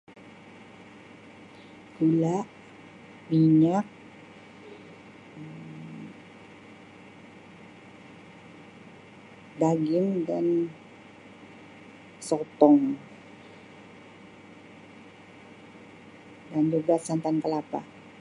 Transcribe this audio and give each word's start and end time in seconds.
Gula, 1.95 2.37
minyak 3.29 3.85
Um 5.39 6.01
daging 9.59 10.09
dan 10.27 10.45
sotong 12.27 12.79
dan 16.49 16.63
juga 16.73 16.95
santan 17.05 17.35
kelapa. 17.43 17.81